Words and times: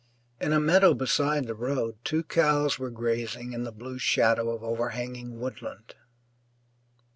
In 0.39 0.51
a 0.51 0.59
meadow 0.59 0.95
beside 0.95 1.45
the 1.45 1.53
road 1.53 1.99
two 2.03 2.23
cows 2.23 2.79
were 2.79 2.89
grazing 2.89 3.53
in 3.53 3.65
the 3.65 3.71
blue 3.71 3.99
shadow 3.99 4.49
of 4.49 4.63
overhanging 4.63 5.39
woodland. 5.39 5.93